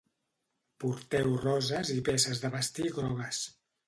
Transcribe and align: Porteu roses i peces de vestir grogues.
Porteu 0.83 1.29
roses 1.43 1.91
i 1.97 1.97
peces 2.07 2.41
de 2.47 2.51
vestir 2.57 2.89
grogues. 2.97 3.43